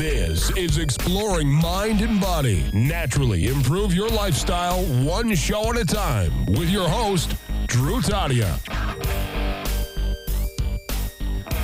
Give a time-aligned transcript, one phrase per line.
[0.00, 2.64] This is Exploring Mind and Body.
[2.72, 8.48] Naturally improve your lifestyle one show at a time with your host, Drew Tadia.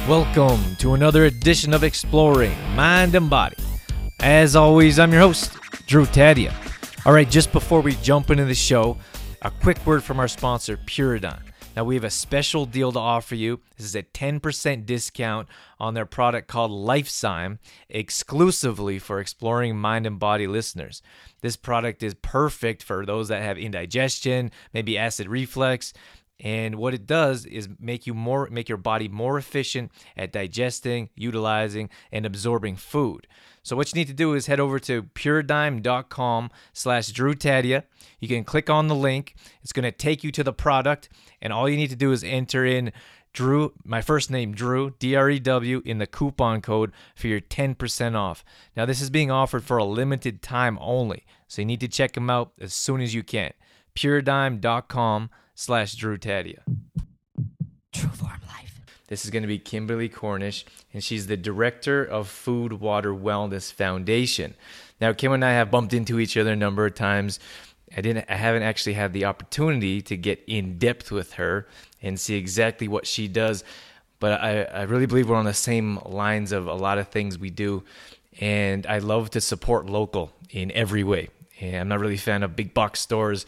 [0.07, 3.57] Welcome to another edition of Exploring Mind and Body.
[4.21, 5.55] As always, I'm your host,
[5.87, 6.53] Drew Tadia.
[7.07, 8.99] All right, just before we jump into the show,
[9.41, 11.46] a quick word from our sponsor, Puridyme.
[11.77, 13.61] Now, we have a special deal to offer you.
[13.77, 15.47] This is a 10% discount
[15.79, 17.59] on their product called LifeZyme,
[17.91, 21.03] exclusively for Exploring Mind and Body listeners.
[21.43, 25.93] This product is perfect for those that have indigestion, maybe acid reflux.
[26.39, 31.09] And what it does is make you more make your body more efficient at digesting,
[31.15, 33.27] utilizing, and absorbing food.
[33.63, 37.35] So what you need to do is head over to puridyme.com slash Drew.
[37.41, 39.35] You can click on the link.
[39.63, 41.09] It's going to take you to the product.
[41.43, 42.93] And all you need to do is enter in
[43.33, 47.41] Drew, my first name, Drew, D R E W, in the coupon code for your
[47.41, 48.45] 10% off.
[48.77, 51.27] Now, this is being offered for a limited time only.
[51.49, 53.53] So you need to check them out as soon as you can.
[53.95, 56.61] puridyme.com slash Drew Tadia.
[57.93, 58.81] True form life.
[59.09, 63.73] This is going to be Kimberly Cornish, and she's the director of Food Water Wellness
[63.73, 64.55] Foundation.
[65.01, 67.41] Now, Kim and I have bumped into each other a number of times.
[67.97, 68.27] I didn't.
[68.29, 71.67] I haven't actually had the opportunity to get in depth with her
[72.03, 73.65] and see exactly what she does.
[74.19, 77.39] But I, I really believe we're on the same lines of a lot of things
[77.39, 77.85] we do,
[78.41, 81.29] and I love to support local in every way.
[81.61, 83.47] And I'm not really a fan of big box stores.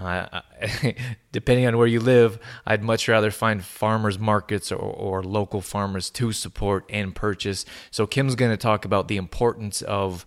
[0.00, 0.40] Uh,
[1.32, 6.10] depending on where you live, I'd much rather find farmers markets or, or local farmers
[6.10, 7.64] to support and purchase.
[7.90, 10.24] So Kim's going to talk about the importance of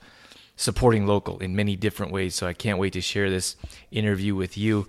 [0.55, 2.35] supporting local in many different ways.
[2.35, 3.55] So I can't wait to share this
[3.91, 4.87] interview with you.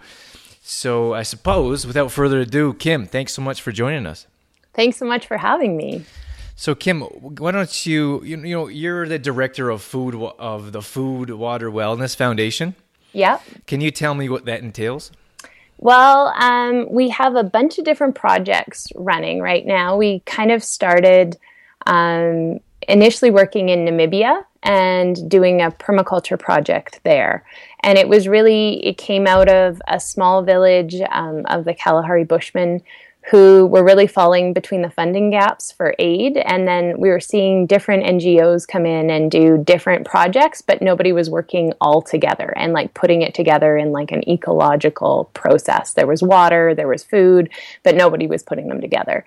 [0.63, 4.27] So I suppose, without further ado, Kim, thanks so much for joining us.
[4.75, 6.05] Thanks so much for having me.
[6.57, 10.83] So Kim, why don't you you, you know you're the director of food of the
[10.83, 12.77] Food Water Wellness Foundation?
[13.15, 13.43] Yep.
[13.67, 15.11] Can you tell me what that entails?
[15.79, 19.97] Well, um, we have a bunch of different projects running right now.
[19.97, 21.37] We kind of started
[21.87, 27.45] um, initially working in Namibia and doing a permaculture project there.
[27.81, 32.25] And it was really, it came out of a small village um, of the Kalahari
[32.25, 32.83] Bushmen
[33.31, 36.37] who were really falling between the funding gaps for aid.
[36.37, 41.11] And then we were seeing different NGOs come in and do different projects, but nobody
[41.13, 45.95] was working all together and like putting it together in like an ecological process.
[45.95, 47.49] There was water, there was food,
[47.83, 49.25] but nobody was putting them together.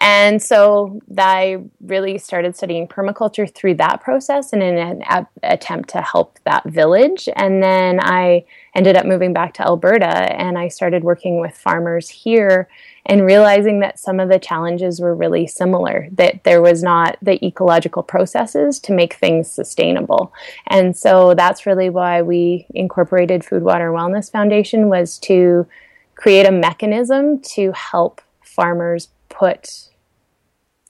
[0.00, 5.88] And so I really started studying permaculture through that process and in an a- attempt
[5.90, 7.28] to help that village.
[7.34, 8.44] And then I
[8.76, 12.68] ended up moving back to Alberta and I started working with farmers here
[13.06, 17.44] and realizing that some of the challenges were really similar, that there was not the
[17.44, 20.32] ecological processes to make things sustainable.
[20.68, 25.66] And so that's really why we incorporated Food Water Wellness Foundation was to
[26.14, 29.08] create a mechanism to help farmers
[29.38, 29.88] put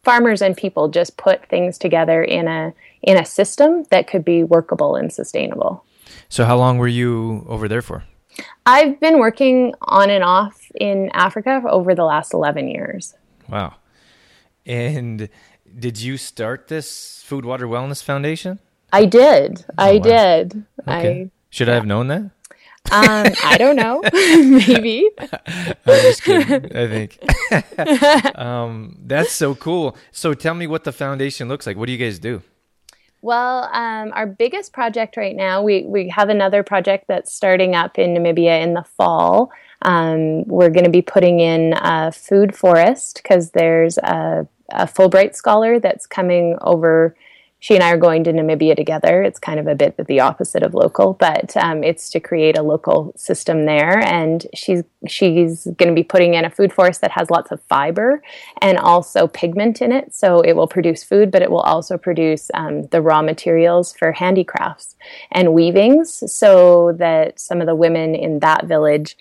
[0.02, 2.72] farmers and people just put things together in a
[3.02, 5.84] in a system that could be workable and sustainable.
[6.28, 8.04] So how long were you over there for?
[8.66, 13.14] I've been working on and off in Africa over the last 11 years.
[13.48, 13.76] Wow.
[14.66, 15.28] And
[15.78, 18.58] did you start this Food Water Wellness Foundation?
[18.92, 19.64] I did.
[19.70, 20.02] Oh, I wow.
[20.02, 20.64] did.
[20.86, 21.22] Okay.
[21.22, 22.30] I Should I have known that?
[22.90, 24.02] Um I don't know.
[24.12, 25.08] Maybe.
[25.18, 26.76] I'm just kidding.
[26.76, 28.38] I think.
[28.38, 29.96] um, that's so cool.
[30.12, 31.76] So tell me what the foundation looks like.
[31.76, 32.42] What do you guys do?
[33.20, 37.98] Well, um, our biggest project right now, we, we have another project that's starting up
[37.98, 39.50] in Namibia in the fall.
[39.82, 45.34] Um, we're going to be putting in a food forest because there's a, a Fulbright
[45.34, 47.16] scholar that's coming over.
[47.60, 49.22] She and I are going to Namibia together.
[49.22, 52.62] It's kind of a bit the opposite of local, but um, it's to create a
[52.62, 53.98] local system there.
[53.98, 57.60] And she's she's going to be putting in a food forest that has lots of
[57.62, 58.22] fiber
[58.62, 60.14] and also pigment in it.
[60.14, 64.12] So it will produce food, but it will also produce um, the raw materials for
[64.12, 64.94] handicrafts
[65.32, 69.16] and weavings, so that some of the women in that village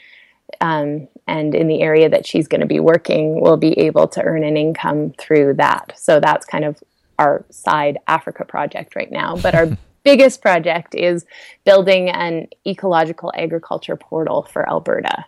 [0.62, 4.22] um, and in the area that she's going to be working will be able to
[4.22, 5.94] earn an income through that.
[5.98, 6.82] So that's kind of
[7.18, 9.38] our side Africa project right now.
[9.38, 11.26] But our biggest project is
[11.66, 15.26] building an ecological agriculture portal for Alberta.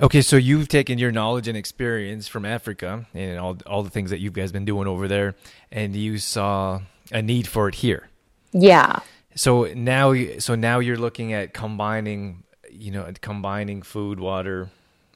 [0.00, 4.10] Okay, so you've taken your knowledge and experience from Africa and all all the things
[4.10, 5.34] that you guys been doing over there,
[5.72, 6.80] and you saw
[7.10, 8.08] a need for it here.
[8.52, 9.00] Yeah.
[9.34, 14.70] So now, so now you're looking at combining, you know, combining food, water,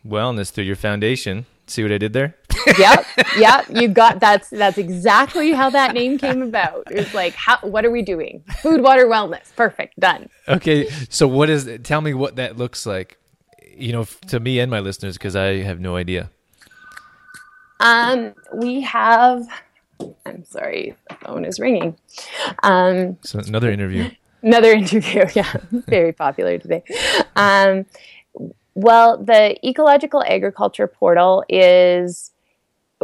[0.06, 1.46] wellness through your foundation.
[1.68, 2.34] See what I did there?
[2.78, 3.04] Yep,
[3.38, 3.66] yep.
[3.70, 6.84] You got that's that's exactly how that name came about.
[6.90, 8.42] It's like, how, what are we doing?
[8.60, 9.54] Food, water, wellness.
[9.56, 10.28] Perfect, done.
[10.48, 11.68] Okay, so what is?
[11.82, 13.18] Tell me what that looks like.
[13.76, 16.30] You know, to me and my listeners, because I have no idea.
[17.80, 19.46] Um, we have.
[20.26, 21.96] I'm sorry, the phone is ringing.
[22.62, 24.10] Um, so another interview.
[24.42, 26.82] Another interview, yeah, very popular today.
[27.36, 27.86] Um,
[28.74, 32.31] well, the ecological agriculture portal is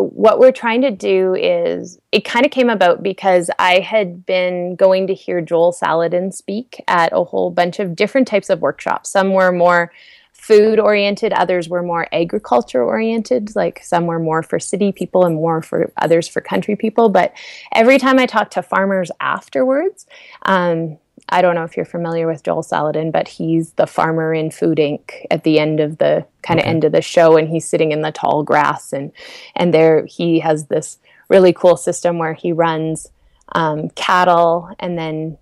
[0.02, 4.76] what we're trying to do is it kind of came about because I had been
[4.76, 9.10] going to hear Joel Salatin speak at a whole bunch of different types of workshops.
[9.10, 9.92] Some were more
[10.32, 15.34] food oriented, others were more agriculture oriented, like some were more for city people and
[15.34, 17.08] more for others for country people.
[17.08, 17.34] But
[17.74, 20.06] every time I talked to farmers afterwards,
[20.42, 20.98] um,
[21.30, 24.78] I don't know if you're familiar with Joel Salatin, but he's the farmer in Food
[24.78, 25.26] Inc.
[25.30, 26.70] at the end of the kind of okay.
[26.70, 29.12] end of the show, and he's sitting in the tall grass, and
[29.54, 30.98] and there he has this
[31.28, 33.08] really cool system where he runs
[33.52, 35.36] um, cattle, and then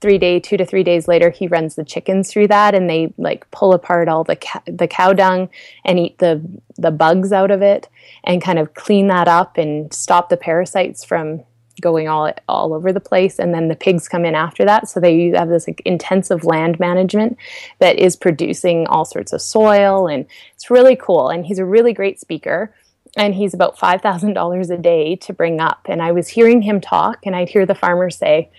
[0.00, 3.14] three day, two to three days later, he runs the chickens through that, and they
[3.16, 5.48] like pull apart all the ca- the cow dung
[5.84, 6.42] and eat the
[6.76, 7.88] the bugs out of it,
[8.24, 11.44] and kind of clean that up and stop the parasites from
[11.80, 13.38] going all all over the place.
[13.38, 14.88] And then the pigs come in after that.
[14.88, 17.36] So they have this like, intensive land management
[17.78, 20.08] that is producing all sorts of soil.
[20.08, 21.28] And it's really cool.
[21.28, 22.74] And he's a really great speaker.
[23.16, 25.86] And he's about $5000 a day to bring up.
[25.86, 28.50] And i was hearing him talk and i'd hear the farmers say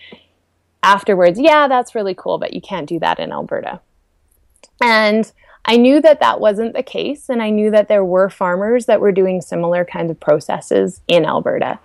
[0.84, 3.82] afterwards yeah that's really cool but you can't do that in alberta.
[4.82, 5.32] And
[5.68, 9.02] I knew that that wasn't the case, and I knew that there were farmers that
[9.02, 11.80] were doing similar kinds of processes in Alberta.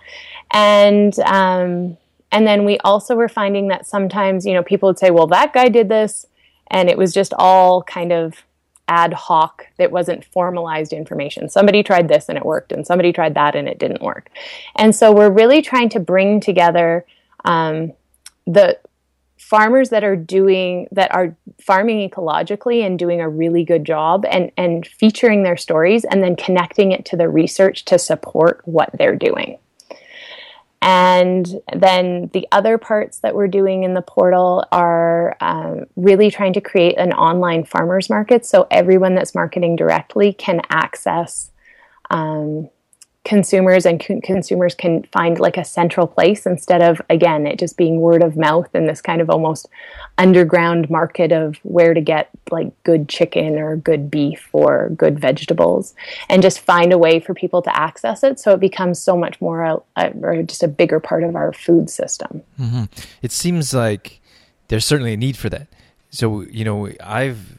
[0.51, 1.97] And um,
[2.31, 5.53] and then we also were finding that sometimes you know people would say well that
[5.53, 6.25] guy did this
[6.67, 8.43] and it was just all kind of
[8.87, 9.67] ad hoc.
[9.77, 11.49] That wasn't formalized information.
[11.49, 14.29] Somebody tried this and it worked and somebody tried that and it didn't work.
[14.75, 17.05] And so we're really trying to bring together
[17.45, 17.93] um,
[18.45, 18.79] the
[19.53, 24.51] farmers that are doing that are farming ecologically and doing a really good job and
[24.57, 29.15] and featuring their stories and then connecting it to the research to support what they're
[29.15, 29.59] doing.
[30.81, 36.53] And then the other parts that we're doing in the portal are um, really trying
[36.53, 41.51] to create an online farmers market so everyone that's marketing directly can access
[42.09, 42.69] um,
[43.33, 47.77] consumers and con- consumers can find like a central place instead of again it just
[47.77, 49.67] being word of mouth and this kind of almost
[50.19, 55.95] underground market of where to get like good chicken or good beef or good vegetables
[56.29, 58.39] and just find a way for people to access it.
[58.39, 61.53] So it becomes so much more a, a, or just a bigger part of our
[61.53, 62.43] food system.
[62.59, 62.83] Mm-hmm.
[63.23, 64.21] it seems like
[64.67, 65.67] there's certainly a need for that.
[66.11, 67.57] So you know i've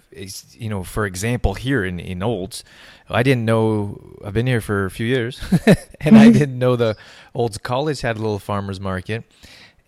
[0.52, 2.64] you know for example here in in olds
[3.08, 4.00] I didn't know.
[4.24, 5.40] I've been here for a few years,
[6.00, 6.96] and I didn't know the
[7.34, 9.24] Olds College had a little farmers market.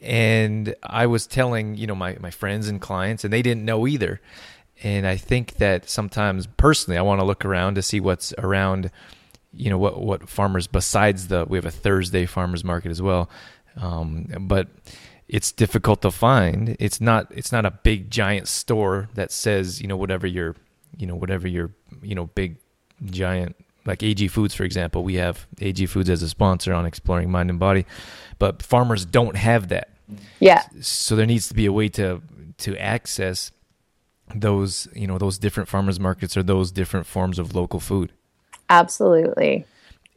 [0.03, 3.87] And I was telling, you know, my my friends and clients, and they didn't know
[3.87, 4.21] either.
[4.83, 8.91] And I think that sometimes, personally, I want to look around to see what's around.
[9.55, 13.31] You know, what what farmers besides the we have a Thursday farmers market as well,
[13.81, 14.69] um, but
[15.29, 16.77] it's difficult to find.
[16.79, 20.55] It's not it's not a big giant store that says you know whatever your
[20.97, 22.57] you know whatever your you know big
[23.05, 25.05] giant like AG Foods, for example.
[25.05, 27.87] We have AG Foods as a sponsor on Exploring Mind and Body,
[28.39, 29.91] but farmers don't have that.
[30.41, 30.63] Yeah.
[30.81, 32.23] So there needs to be a way to
[32.59, 33.51] to access
[34.35, 38.13] those you know those different farmers markets or those different forms of local food.
[38.69, 39.65] Absolutely.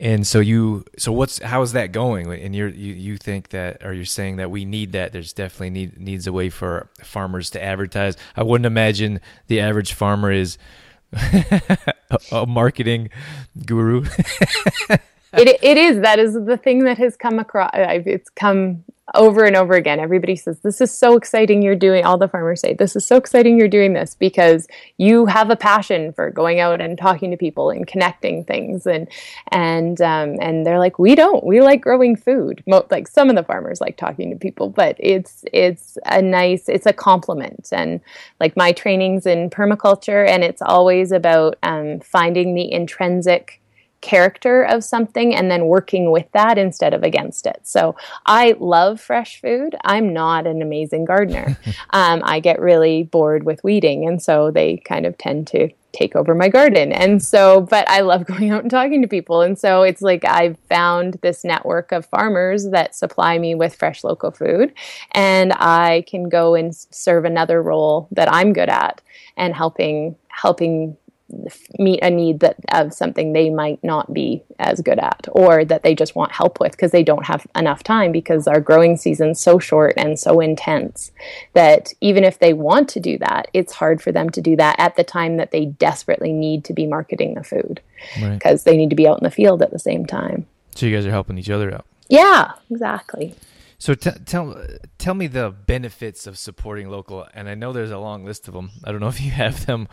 [0.01, 2.31] And so you so what's how is that going?
[2.31, 5.11] And you're you, you think that or you're saying that we need that.
[5.11, 8.15] There's definitely need needs a way for farmers to advertise.
[8.35, 10.57] I wouldn't imagine the average farmer is
[12.31, 13.09] a marketing
[13.65, 14.05] guru.
[15.33, 17.71] it it is that is the thing that has come across.
[17.73, 18.83] It's come
[19.15, 19.99] over and over again.
[19.99, 23.17] Everybody says, This is so exciting you're doing, all the farmers say, This is so
[23.17, 24.67] exciting you're doing this because
[24.97, 28.85] you have a passion for going out and talking to people and connecting things.
[28.85, 29.07] And,
[29.51, 31.43] and, um, and they're like, We don't.
[31.43, 32.63] We like growing food.
[32.67, 36.85] Like some of the farmers like talking to people, but it's, it's a nice, it's
[36.85, 37.69] a compliment.
[37.71, 38.01] And
[38.39, 43.59] like my trainings in permaculture, and it's always about um, finding the intrinsic
[44.01, 47.59] character of something and then working with that instead of against it.
[47.63, 49.75] So I love fresh food.
[49.83, 51.57] I'm not an amazing gardener.
[51.91, 56.15] um, I get really bored with weeding, and so they kind of tend to take
[56.15, 56.91] over my garden.
[56.91, 59.41] And so, but I love going out and talking to people.
[59.41, 64.03] And so it's like I've found this network of farmers that supply me with fresh
[64.03, 64.73] local food,
[65.11, 69.01] and I can go and serve another role that I'm good at
[69.37, 70.95] and helping helping
[71.77, 75.83] meet a need that of something they might not be as good at or that
[75.83, 79.39] they just want help with because they don't have enough time because our growing season's
[79.39, 81.11] so short and so intense
[81.53, 84.75] that even if they want to do that it's hard for them to do that
[84.79, 87.79] at the time that they desperately need to be marketing the food
[88.15, 88.71] because right.
[88.71, 90.45] they need to be out in the field at the same time.
[90.75, 91.85] So you guys are helping each other out.
[92.07, 93.35] Yeah exactly
[93.79, 94.61] so t- tell
[94.97, 98.53] tell me the benefits of supporting local, and I know there's a long list of
[98.53, 98.71] them.
[98.83, 99.87] I don't know if you have them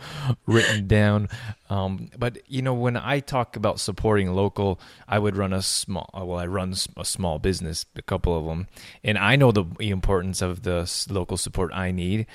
[0.45, 1.29] written down,
[1.69, 6.09] um, but you know when I talk about supporting local, I would run a small.
[6.13, 8.67] Uh, well, I run a small business, a couple of them,
[9.05, 12.27] and I know the importance of the local support I need.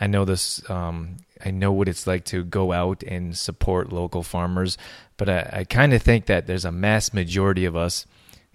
[0.00, 0.68] I know this.
[0.70, 4.78] Um, I know what it's like to go out and support local farmers,
[5.16, 8.06] but I, I kind of think that there's a mass majority of us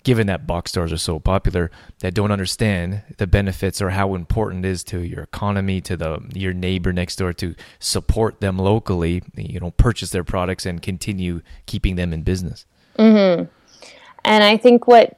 [0.08, 4.64] given that box stores are so popular that don't understand the benefits or how important
[4.64, 9.22] it is to your economy to the your neighbor next door to support them locally
[9.36, 12.66] you know purchase their products and continue keeping them in business
[12.98, 13.44] mm-hmm.
[14.24, 15.14] and i think what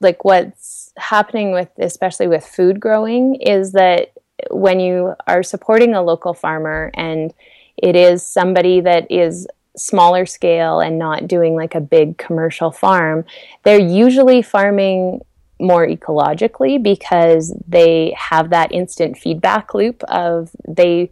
[0.00, 4.12] like what's happening with especially with food growing is that
[4.50, 7.32] when you are supporting a local farmer and
[7.76, 13.24] it is somebody that is smaller scale and not doing like a big commercial farm,
[13.64, 15.20] they're usually farming
[15.58, 21.10] more ecologically because they have that instant feedback loop of they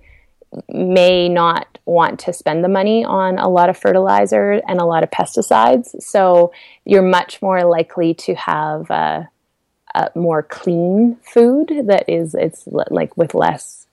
[0.69, 5.03] may not want to spend the money on a lot of fertilizer and a lot
[5.03, 6.01] of pesticides.
[6.03, 6.53] So
[6.85, 9.29] you're much more likely to have a,
[9.95, 13.87] a more clean food that is it's like with less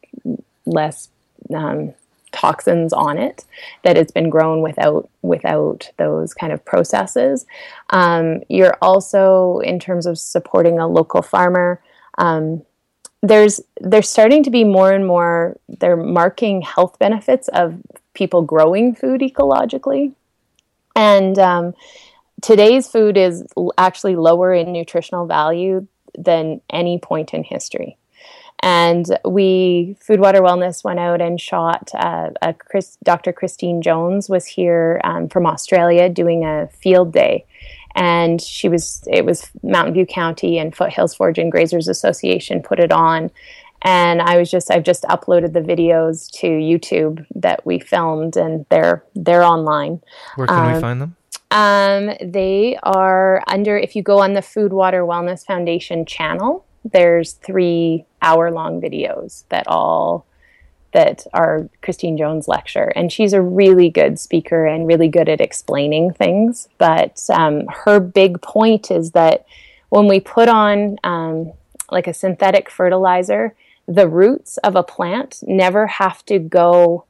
[0.65, 1.09] less
[1.53, 1.93] um,
[2.31, 3.45] toxins on it
[3.83, 7.45] that it's been grown without without those kind of processes.
[7.89, 11.81] Um, you're also in terms of supporting a local farmer.
[12.17, 12.63] Um,
[13.21, 17.79] there's there's starting to be more and more they're marking health benefits of
[18.13, 20.13] people growing food ecologically,
[20.95, 21.73] and um,
[22.41, 23.45] today's food is
[23.77, 27.97] actually lower in nutritional value than any point in history.
[28.63, 31.89] And we, Food Water Wellness, went out and shot.
[31.95, 33.33] Uh, a Chris, Dr.
[33.33, 37.45] Christine Jones was here um, from Australia doing a field day,
[37.95, 39.03] and she was.
[39.11, 43.31] It was Mountain View County and Foothills Forage and Grazers Association put it on,
[43.81, 48.67] and I was just I've just uploaded the videos to YouTube that we filmed, and
[48.69, 50.01] they're they're online.
[50.35, 51.15] Where can um, we find them?
[51.49, 57.33] Um, they are under if you go on the Food Water Wellness Foundation channel there's
[57.33, 60.25] three hour long videos that all
[60.93, 65.39] that are Christine Jones lecture, and she's a really good speaker and really good at
[65.39, 66.67] explaining things.
[66.77, 69.45] But um, her big point is that
[69.89, 71.53] when we put on um,
[71.89, 73.55] like a synthetic fertilizer,
[73.88, 77.05] the roots of a plant never have to go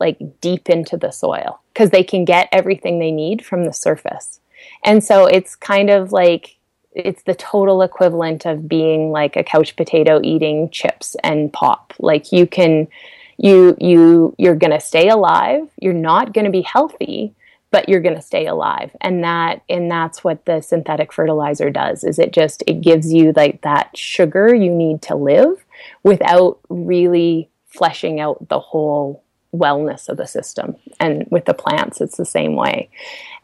[0.00, 4.40] like deep into the soil because they can get everything they need from the surface.
[4.84, 6.57] And so it's kind of like
[6.98, 11.94] it's the total equivalent of being like a couch potato eating chips and pop.
[11.98, 12.88] Like you can
[13.36, 15.68] you you you're going to stay alive.
[15.80, 17.34] You're not going to be healthy,
[17.70, 18.94] but you're going to stay alive.
[19.00, 22.02] And that and that's what the synthetic fertilizer does.
[22.02, 25.64] Is it just it gives you like that sugar you need to live
[26.02, 29.22] without really fleshing out the whole
[29.54, 30.76] wellness of the system.
[31.00, 32.90] And with the plants, it's the same way.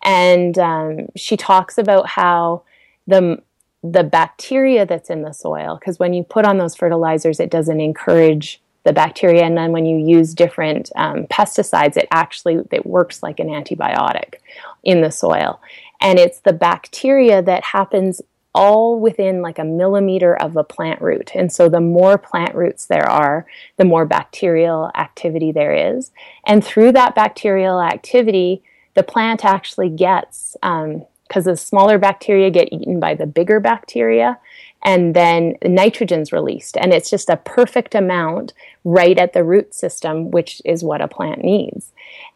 [0.02, 2.62] And um, she talks about how
[3.06, 3.42] the
[3.82, 7.80] the bacteria that's in the soil because when you put on those fertilizers it doesn't
[7.80, 9.42] encourage the bacteria.
[9.42, 14.34] And then when you use different um, pesticides it actually it works like an antibiotic
[14.82, 15.60] in the soil.
[16.00, 18.20] And it's the bacteria that happens
[18.54, 21.32] all within like a millimeter of a plant root.
[21.34, 23.46] And so the more plant roots there are
[23.78, 26.12] the more bacterial activity there is.
[26.46, 31.04] And through that bacterial activity the plant actually gets um,
[31.34, 34.38] because the smaller bacteria get eaten by the bigger bacteria
[34.84, 38.52] and then nitrogen's released and it's just a perfect amount
[38.84, 41.90] right at the root system which is what a plant needs.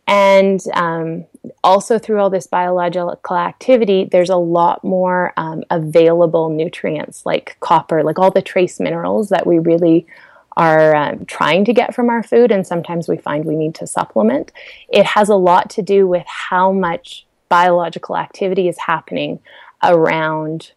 [0.08, 1.26] And um,
[1.62, 8.02] also through all this biological activity there's a lot more um, available nutrients like copper
[8.02, 10.08] like all the trace minerals that we really
[10.56, 13.86] are um, trying to get from our food and sometimes we find we need to
[13.86, 14.50] supplement.
[14.88, 19.40] It has a lot to do with how much biological activity is happening
[19.82, 20.72] around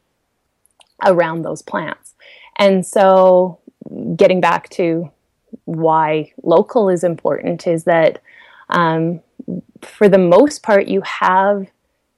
[1.04, 2.13] around those plants.
[2.58, 3.60] And so
[4.16, 5.12] getting back to
[5.66, 8.22] why local is important is that
[8.70, 9.22] um,
[9.82, 11.68] for the most part you have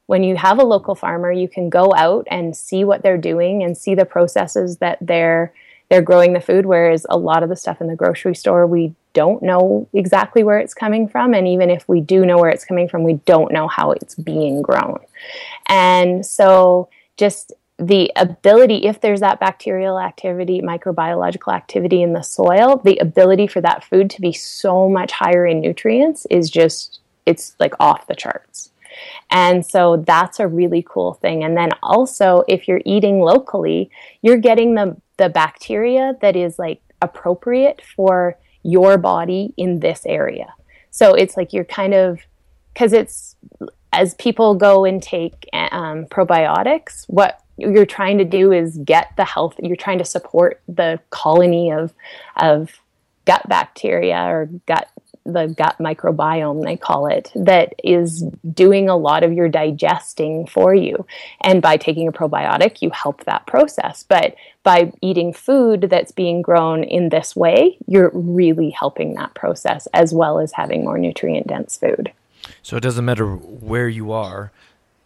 [0.06, 3.64] when you have a local farmer you can go out and see what they're doing
[3.64, 5.54] and see the processes that they're
[5.90, 8.94] they're growing the food whereas a lot of the stuff in the grocery store we
[9.14, 11.34] don't know exactly where it's coming from.
[11.34, 14.16] And even if we do know where it's coming from, we don't know how it's
[14.16, 15.00] being grown.
[15.68, 22.82] And so, just the ability, if there's that bacterial activity, microbiological activity in the soil,
[22.84, 27.56] the ability for that food to be so much higher in nutrients is just, it's
[27.60, 28.72] like off the charts.
[29.32, 31.44] And so that's a really cool thing.
[31.44, 33.90] And then also, if you're eating locally,
[34.22, 40.54] you're getting the, the bacteria that is like appropriate for your body in this area.
[40.92, 42.20] So it's like you're kind of,
[42.74, 43.36] because it's,
[43.92, 49.26] as people go and take um, probiotics, what you're trying to do is get the
[49.26, 51.94] health, you're trying to support the colony of,
[52.38, 52.72] of
[53.26, 54.90] gut bacteria or gut
[55.26, 60.76] the gut microbiome, they call it, that is doing a lot of your digesting for
[60.76, 61.06] you.
[61.42, 64.04] And by taking a probiotic, you help that process.
[64.04, 69.88] But by eating food that's being grown in this way, you're really helping that process
[69.94, 72.12] as well as having more nutrient dense food.
[72.62, 74.52] So it doesn't matter where you are,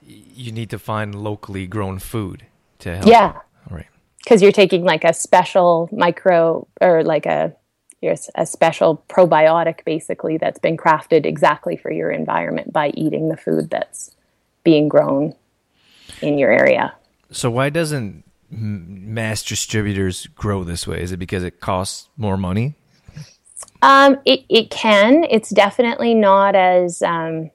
[0.03, 2.45] you need to find locally grown food
[2.79, 3.07] to help.
[3.07, 3.33] Yeah.
[3.69, 3.87] All right.
[4.23, 7.55] Because you're taking like a special micro or like a
[8.01, 13.37] there's a special probiotic basically that's been crafted exactly for your environment by eating the
[13.37, 14.15] food that's
[14.63, 15.33] being grown
[16.21, 16.93] in your area.
[17.31, 21.01] So why doesn't mass distributors grow this way?
[21.01, 22.75] Is it because it costs more money?
[23.81, 25.23] Um, it, it can.
[25.25, 27.49] It's definitely not as, um,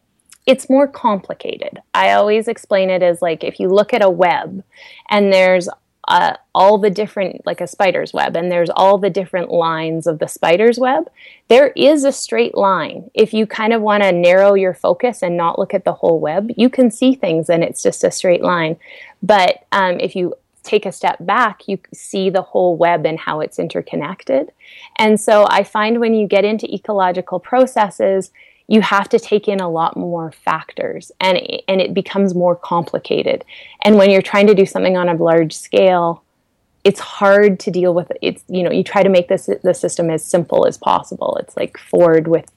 [0.46, 1.80] it's more complicated.
[1.94, 4.62] I always explain it as like if you look at a web
[5.08, 5.68] and there's
[6.12, 10.18] uh, all the different, like a spider's web, and there's all the different lines of
[10.18, 11.10] the spider's web,
[11.48, 13.10] there is a straight line.
[13.14, 16.20] If you kind of want to narrow your focus and not look at the whole
[16.20, 18.76] web, you can see things and it's just a straight line.
[19.22, 23.40] But um, if you take a step back, you see the whole web and how
[23.40, 24.52] it's interconnected.
[24.96, 28.32] And so I find when you get into ecological processes,
[28.72, 32.56] you have to take in a lot more factors and it, and it becomes more
[32.56, 33.44] complicated.
[33.82, 36.24] And when you're trying to do something on a large scale,
[36.82, 40.08] it's hard to deal with it's you know you try to make this the system
[40.08, 41.36] as simple as possible.
[41.38, 42.50] It's like Ford with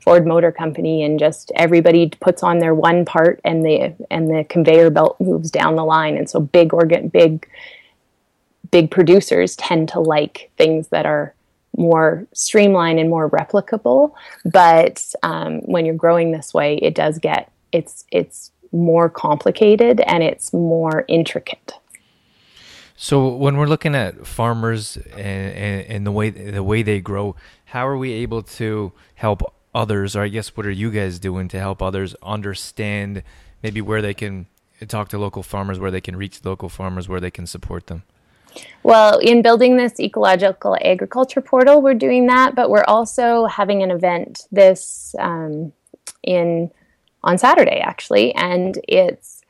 [0.00, 4.42] Ford Motor Company and just everybody puts on their one part and the and the
[4.48, 7.48] conveyor belt moves down the line and so big organ big
[8.72, 11.32] big producers tend to like things that are
[11.76, 14.12] more streamlined and more replicable.
[14.44, 20.22] But um, when you're growing this way, it does get it's it's more complicated and
[20.22, 21.74] it's more intricate.
[22.96, 27.34] So when we're looking at farmers and, and, and, the way the way they grow,
[27.66, 29.42] how are we able to help
[29.74, 33.22] others, or I guess what are you guys doing to help others understand
[33.62, 34.48] maybe where they can
[34.86, 38.02] talk to local farmers, where they can reach local farmers, where they can support them?
[38.82, 43.90] Well, in building this ecological agriculture portal, we're doing that, but we're also having an
[43.90, 45.72] event this um,
[46.22, 46.70] in
[47.22, 49.42] on Saturday actually, and it's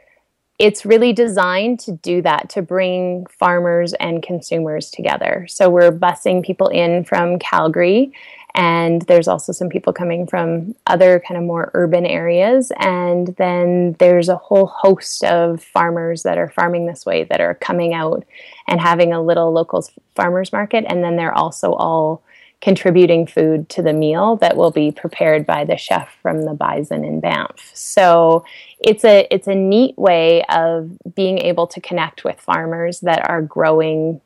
[0.58, 5.46] it's really designed to do that to bring farmers and consumers together.
[5.48, 8.12] So we're busing people in from Calgary
[8.54, 12.72] and there's also some people coming from other kind of more urban areas.
[12.78, 17.54] And then there's a whole host of farmers that are farming this way that are
[17.54, 18.24] coming out
[18.66, 20.84] and having a little local farmers market.
[20.88, 22.22] And then they're also all
[22.60, 27.04] contributing food to the meal that will be prepared by the chef from the bison
[27.04, 27.70] in banff.
[27.72, 28.44] So
[28.80, 33.40] it's a it's a neat way of being able to connect with farmers that are
[33.40, 34.20] growing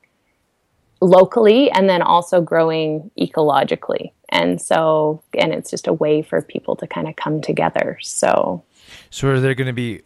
[1.04, 4.12] locally and then also growing ecologically.
[4.30, 7.98] And so, and it's just a way for people to kind of come together.
[8.02, 8.64] So,
[9.10, 10.02] so are there going to be,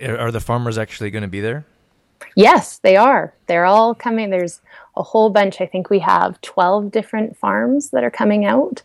[0.00, 1.64] are the farmers actually going to be there?
[2.34, 3.34] Yes, they are.
[3.46, 4.30] They're all coming.
[4.30, 4.60] There's
[4.96, 5.60] a whole bunch.
[5.60, 8.82] I think we have 12 different farms that are coming out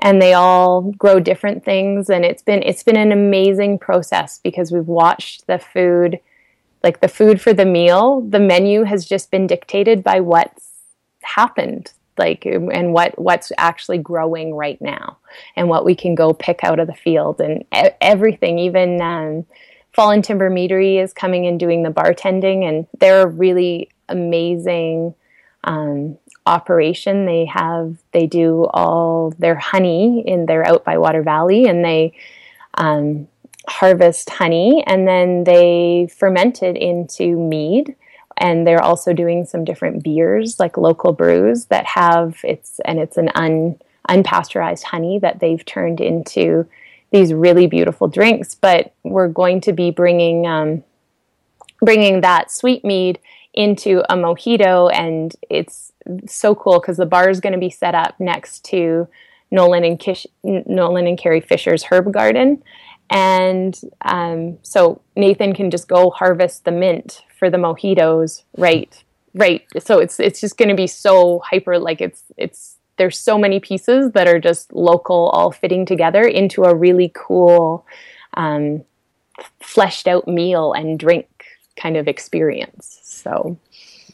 [0.00, 4.70] and they all grow different things and it's been it's been an amazing process because
[4.70, 6.20] we've watched the food
[6.82, 10.67] like the food for the meal, the menu has just been dictated by what's
[11.28, 15.18] happened like and what what's actually growing right now
[15.56, 17.64] and what we can go pick out of the field and
[18.00, 18.58] everything.
[18.58, 19.46] Even um,
[19.92, 25.14] fallen timber meadery is coming and doing the bartending and they're a really amazing
[25.64, 27.26] um, operation.
[27.26, 32.14] They have they do all their honey in their out by water valley and they
[32.74, 33.28] um,
[33.68, 37.94] harvest honey and then they ferment it into mead
[38.38, 43.16] and they're also doing some different beers like local brews that have it's and it's
[43.16, 46.66] an un unpasteurized honey that they've turned into
[47.10, 48.54] these really beautiful drinks.
[48.54, 50.82] But we're going to be bringing um,
[51.80, 53.18] bringing that sweet mead
[53.54, 54.90] into a mojito.
[54.92, 55.92] And it's
[56.26, 59.08] so cool because the bar is going to be set up next to
[59.50, 62.62] Nolan and Kish, Nolan and Carrie Fisher's herb garden,
[63.10, 69.02] and um, so Nathan can just go harvest the mint for the mojitos right?
[69.34, 69.64] Right.
[69.78, 73.60] So it's it's just going to be so hyper like it's it's there's so many
[73.60, 77.86] pieces that are just local all fitting together into a really cool
[78.34, 78.84] um,
[79.60, 81.28] fleshed out meal and drink
[81.76, 82.98] kind of experience.
[83.02, 83.58] So.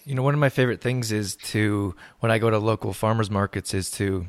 [0.04, 3.30] You know one of my favorite things is to when i go to local farmers
[3.30, 4.26] markets is to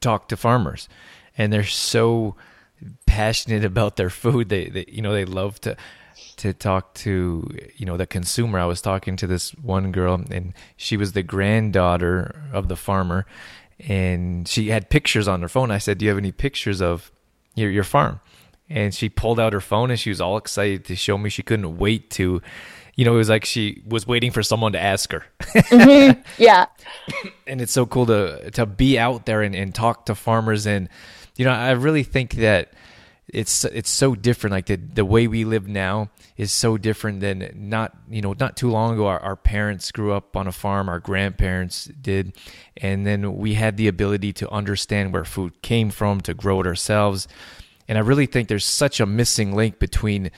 [0.00, 0.88] talk to farmers.
[1.36, 2.36] And they're so
[3.06, 4.48] passionate about their food.
[4.48, 5.76] They, they you know they love to
[6.36, 8.58] to talk to you know the consumer.
[8.58, 13.26] I was talking to this one girl, and she was the granddaughter of the farmer,
[13.78, 15.70] and she had pictures on her phone.
[15.70, 17.10] I said, "Do you have any pictures of
[17.54, 18.20] your your farm?"
[18.68, 21.28] And she pulled out her phone, and she was all excited to show me.
[21.28, 22.40] She couldn't wait to,
[22.94, 25.24] you know, it was like she was waiting for someone to ask her.
[25.40, 26.20] mm-hmm.
[26.38, 26.66] Yeah,
[27.46, 30.88] and it's so cool to to be out there and, and talk to farmers, and
[31.36, 32.72] you know, I really think that
[33.32, 34.52] it's it's so different.
[34.52, 38.56] Like the the way we live now is so different than not you know not
[38.56, 42.36] too long ago our, our parents grew up on a farm our grandparents did.
[42.76, 46.66] And then we had the ability to understand where food came from to grow it
[46.66, 47.28] ourselves.
[47.88, 50.30] And i really think there's such a missing link between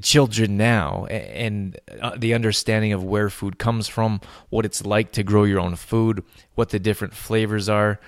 [0.00, 5.22] children now and uh, the understanding of where food comes from what it's like to
[5.22, 8.00] grow your own food what the different flavors are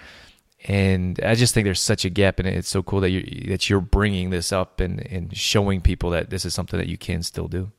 [0.68, 2.46] and I just think there's such a gap it.
[2.46, 6.30] It's so cool that you that you're bringing this up and and showing people that
[6.30, 7.70] this is something that you can still do.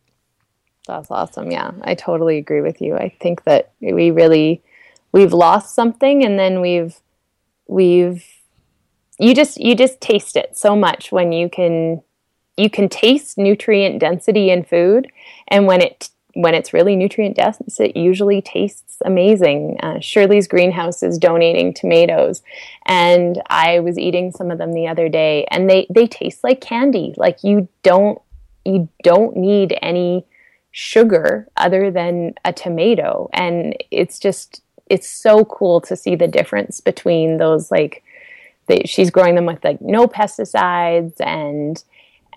[0.87, 1.51] That's awesome.
[1.51, 2.95] Yeah, I totally agree with you.
[2.95, 4.63] I think that we really
[5.11, 6.95] we've lost something, and then we've
[7.67, 8.25] we've
[9.19, 12.01] you just you just taste it so much when you can
[12.55, 15.11] you can taste nutrient density in food,
[15.49, 19.75] and when it when it's really nutrient dense, it usually tastes amazing.
[19.81, 22.43] Uh, Shirley's greenhouse is donating tomatoes,
[22.85, 26.61] and I was eating some of them the other day, and they they taste like
[26.61, 27.15] candy.
[27.17, 28.21] Like you don't
[28.65, 30.25] you don't need any
[30.69, 36.81] sugar other than a tomato, and it's just it's so cool to see the difference
[36.81, 38.03] between those like.
[38.85, 41.81] She's growing them with like no pesticides and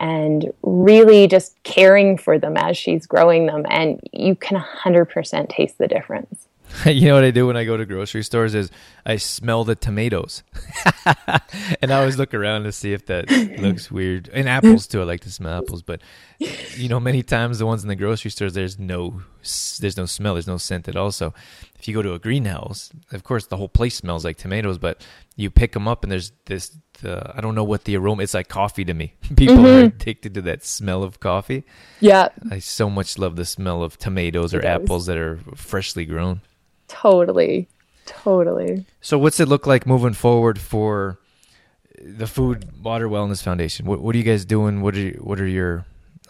[0.00, 3.64] and really just caring for them as she's growing them.
[3.68, 6.48] And you can 100% taste the difference.
[6.86, 8.70] you know what I do when I go to grocery stores is
[9.04, 10.42] I smell the tomatoes,
[11.82, 14.30] and I always look around to see if that looks weird.
[14.32, 15.82] And apples too, I like to smell apples.
[15.82, 16.00] But
[16.38, 19.22] you know, many times the ones in the grocery stores, there's no,
[19.80, 21.12] there's no smell, there's no scent at all.
[21.12, 21.34] So
[21.78, 25.06] if you go to a greenhouse, of course the whole place smells like tomatoes, but
[25.36, 28.22] you pick them up and there's this uh, I don't know what the aroma.
[28.22, 29.14] It's like coffee to me.
[29.36, 29.66] People mm-hmm.
[29.66, 31.64] are addicted to that smell of coffee.
[32.00, 36.42] Yeah, I so much love the smell of tomatoes or apples that are freshly grown.
[36.88, 37.68] Totally,
[38.06, 38.84] totally.
[39.00, 41.18] So, what's it look like moving forward for
[42.00, 43.86] the Food Water Wellness Foundation?
[43.86, 44.82] What, what are you guys doing?
[44.82, 45.86] What are you, what are your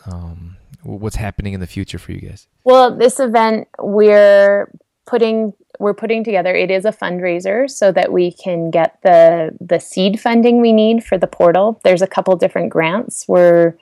[0.07, 2.47] um, what's happening in the future for you guys?
[2.65, 4.71] Well, this event we're
[5.07, 9.81] putting we're putting together it is a fundraiser so that we can get the the
[9.81, 13.75] seed funding we need for the portal there's a couple different grants we're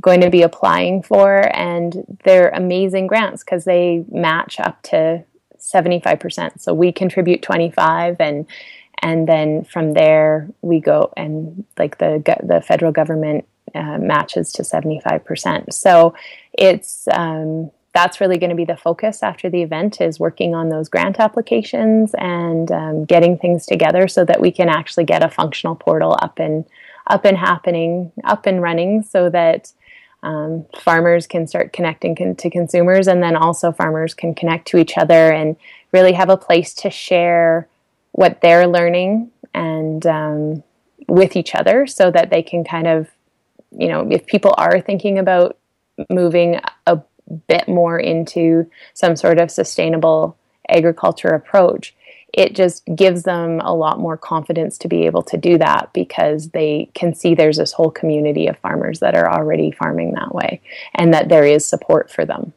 [0.00, 5.24] going to be applying for and they're amazing grants because they match up to
[5.58, 8.46] 75% so we contribute 25 and
[8.98, 14.62] and then from there we go and like the the federal government uh, matches to
[14.62, 16.14] 75% so
[16.52, 20.68] it's um, that's really going to be the focus after the event is working on
[20.68, 25.30] those grant applications and um, getting things together so that we can actually get a
[25.30, 26.64] functional portal up and
[27.06, 29.72] up and happening up and running so that
[30.24, 34.78] um, farmers can start connecting con- to consumers and then also farmers can connect to
[34.78, 35.56] each other and
[35.92, 37.68] really have a place to share
[38.12, 40.62] what they're learning and um,
[41.06, 43.08] with each other so that they can kind of
[43.76, 45.58] you know if people are thinking about
[46.10, 47.00] moving a
[47.48, 50.36] bit more into some sort of sustainable
[50.68, 51.94] agriculture approach,
[52.32, 56.48] it just gives them a lot more confidence to be able to do that because
[56.50, 60.60] they can see there's this whole community of farmers that are already farming that way
[60.94, 62.52] and that there is support for them.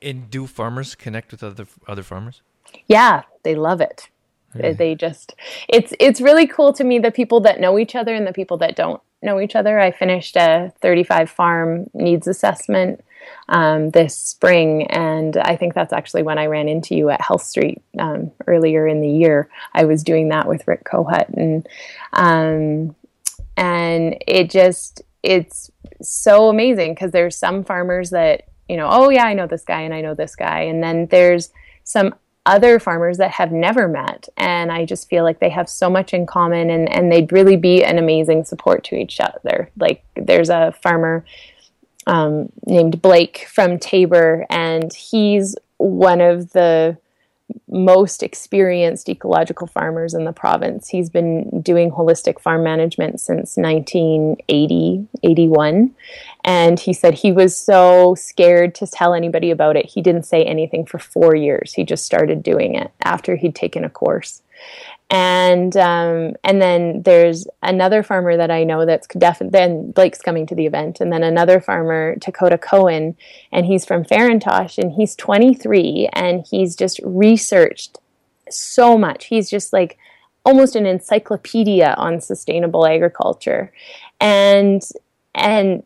[0.00, 2.40] And do farmers connect with other other farmers?
[2.86, 4.08] Yeah, they love it.
[4.54, 4.72] Really?
[4.72, 5.34] They just
[5.68, 8.56] it's it's really cool to me the people that know each other and the people
[8.58, 9.78] that don't know each other.
[9.78, 13.04] I finished a 35 farm needs assessment
[13.48, 14.86] um, this spring.
[14.86, 18.86] And I think that's actually when I ran into you at Health Street um, earlier
[18.86, 19.48] in the year.
[19.74, 21.68] I was doing that with Rick Cohut, And,
[22.12, 22.94] um,
[23.56, 29.24] and it just, it's so amazing because there's some farmers that, you know, oh yeah,
[29.24, 30.60] I know this guy and I know this guy.
[30.60, 31.50] And then there's
[31.84, 32.14] some
[32.46, 34.28] other farmers that have never met.
[34.36, 37.56] And i just feel like they have so much in common and, and they'd really
[37.56, 39.70] be an amazing support to each other.
[39.76, 41.24] Like there's a farmer
[42.06, 46.96] um, named blake from Taber and he's one of the
[47.68, 50.88] most experienced ecological farmers in the province.
[50.88, 55.94] He's been doing holistic farm management since 1980, 81.
[56.44, 59.86] And he said he was so scared to tell anybody about it.
[59.86, 61.74] He didn't say anything for four years.
[61.74, 64.42] He just started doing it after he'd taken a course
[65.10, 70.46] and um, and then there's another farmer that I know that's definitely then Blake's coming
[70.46, 73.16] to the event, and then another farmer Dakota Cohen,
[73.50, 77.98] and he's from Ferintosh, and he's 23, and he's just researched
[78.48, 79.26] so much.
[79.26, 79.98] He's just like
[80.44, 83.72] almost an encyclopedia on sustainable agriculture,
[84.20, 84.80] and
[85.34, 85.82] and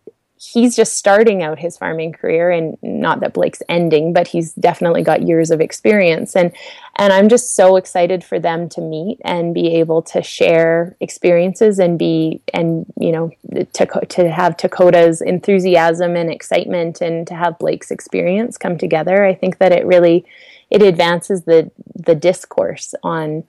[0.52, 5.02] he's just starting out his farming career and not that Blake's ending but he's definitely
[5.02, 6.36] got years of experience.
[6.36, 6.52] And
[6.96, 11.78] and I'm just so excited for them to meet and be able to share experiences
[11.78, 13.30] and be and you know
[13.72, 19.24] to to have Dakota's enthusiasm and excitement and to have Blake's experience come together.
[19.24, 20.24] I think that it really
[20.70, 23.44] it advances the the discourse on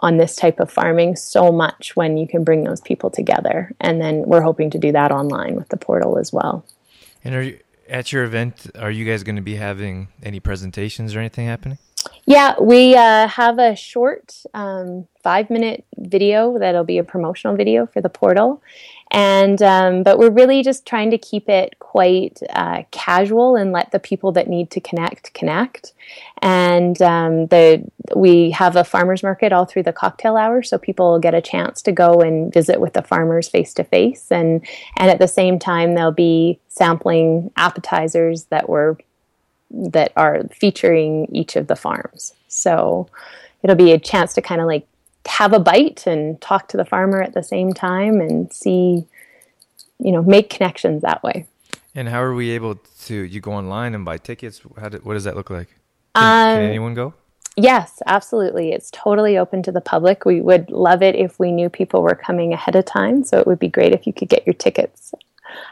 [0.00, 3.72] on this type of farming so much when you can bring those people together.
[3.80, 6.66] And then we're hoping to do that online with the portal as well.
[7.24, 11.14] And are you, at your event, are you guys going to be having any presentations
[11.14, 11.78] or anything happening?
[12.24, 17.86] Yeah, we uh, have a short um, five minute video that'll be a promotional video
[17.86, 18.62] for the portal
[19.10, 23.92] and um, but we're really just trying to keep it quite uh, casual and let
[23.92, 25.92] the people that need to connect connect.
[26.42, 31.18] And um, the we have a farmers market all through the cocktail hour so people
[31.18, 34.64] get a chance to go and visit with the farmers face to face and
[34.96, 38.98] and at the same time they'll be sampling appetizers that were
[39.70, 42.34] that are featuring each of the farms.
[42.48, 43.08] So
[43.62, 44.86] it'll be a chance to kind of like
[45.26, 49.06] have a bite and talk to the farmer at the same time and see,
[49.98, 51.46] you know, make connections that way.
[51.94, 53.14] And how are we able to?
[53.14, 54.60] You go online and buy tickets.
[54.78, 55.68] How do, what does that look like?
[56.14, 57.14] Can, um, can anyone go?
[57.56, 58.72] Yes, absolutely.
[58.72, 60.26] It's totally open to the public.
[60.26, 63.24] We would love it if we knew people were coming ahead of time.
[63.24, 65.14] So it would be great if you could get your tickets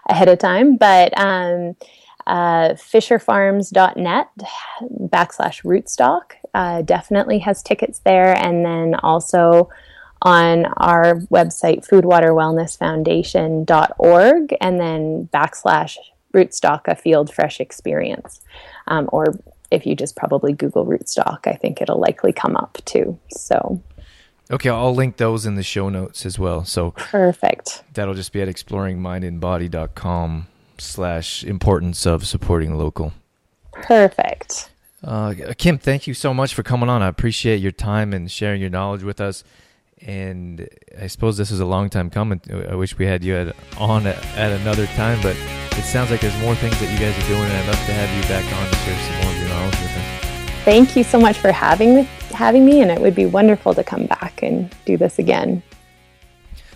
[0.08, 0.76] ahead of time.
[0.76, 1.76] But um,
[2.26, 4.28] uh, fisherfarms.net
[5.10, 8.36] backslash rootstock uh, definitely has tickets there.
[8.36, 9.70] And then also
[10.22, 15.96] on our website, foodwaterwellnessfoundation.org, and then backslash
[16.32, 18.40] rootstock, a field fresh experience.
[18.86, 19.34] Um, or
[19.70, 23.16] if you just probably Google rootstock, I think it'll likely come up too.
[23.30, 23.80] So.
[24.50, 26.64] Okay, I'll link those in the show notes as well.
[26.64, 27.82] So perfect.
[27.94, 30.46] That'll just be at exploringmindandbody.com
[30.78, 33.12] slash importance of supporting local.
[33.72, 34.70] Perfect.
[35.04, 37.02] Uh, Kim, thank you so much for coming on.
[37.02, 39.44] I appreciate your time and sharing your knowledge with us.
[40.00, 40.68] And
[41.00, 42.40] I suppose this is a long time coming.
[42.68, 45.36] I wish we had you at, on at, at, another time, but
[45.72, 47.92] it sounds like there's more things that you guys are doing, and I'd love to
[47.92, 50.64] have you back on to share some more of your knowledge with us.
[50.64, 54.06] Thank you so much for having having me, and it would be wonderful to come
[54.06, 55.62] back and do this again.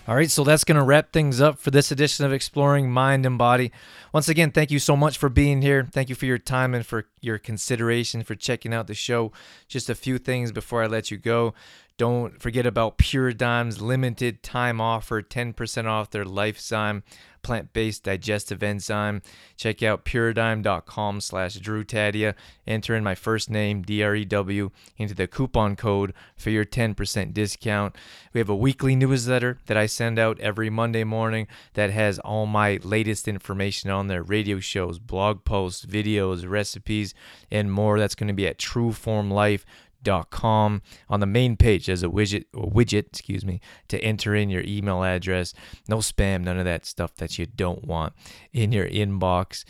[0.09, 3.27] All right, so that's going to wrap things up for this edition of Exploring Mind
[3.27, 3.71] and Body.
[4.11, 5.87] Once again, thank you so much for being here.
[5.92, 9.33] Thank you for your time and for your consideration for checking out the show.
[9.68, 11.53] Just a few things before I let you go.
[11.99, 17.03] Don't forget about Puridyme's limited time offer 10% off their Lifezyme
[17.48, 19.22] plant based digestive enzyme.
[19.56, 22.34] Check out puridyme.com slash drewtadia.
[22.66, 26.66] Enter in my first name, D R E W, into the coupon code for your
[26.66, 27.96] 10% discount.
[28.34, 32.44] We have a weekly newsletter that I send out every Monday morning that has all
[32.44, 37.14] my latest information on there radio shows, blog posts, videos, recipes,
[37.50, 37.98] and more.
[37.98, 39.88] That's going to be at trueformlife.com
[40.31, 40.83] com.
[41.09, 44.62] On the main page, there's a widget, or widget, excuse me, to enter in your
[44.64, 45.53] email address.
[45.88, 48.14] No spam, none of that stuff that you don't want
[48.53, 49.64] in your inbox.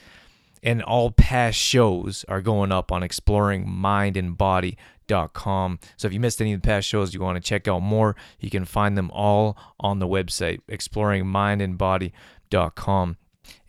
[0.62, 5.78] And all past shows are going up on exploringmindandbody.com.
[5.96, 8.16] So if you missed any of the past shows, you want to check out more,
[8.40, 13.16] you can find them all on the website, exploringmindandbody.com.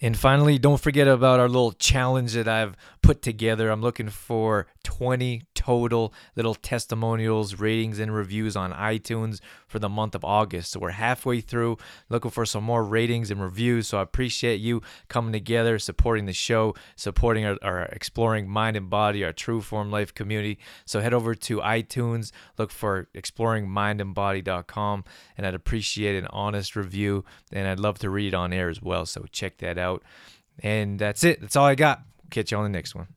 [0.01, 3.69] And finally, don't forget about our little challenge that I've put together.
[3.69, 10.15] I'm looking for 20 total little testimonials, ratings, and reviews on iTunes for the month
[10.15, 10.71] of August.
[10.71, 11.77] So we're halfway through,
[12.09, 13.87] looking for some more ratings and reviews.
[13.87, 18.89] So I appreciate you coming together, supporting the show, supporting our, our Exploring Mind and
[18.89, 20.59] Body, our True Form Life community.
[20.85, 25.03] So head over to iTunes, look for exploringmindandbody.com,
[25.37, 27.25] and I'd appreciate an honest review.
[27.51, 29.05] And I'd love to read on air as well.
[29.05, 30.03] So check that out.
[30.61, 31.41] And that's it.
[31.41, 32.01] That's all I got.
[32.29, 33.07] Catch you on the next one.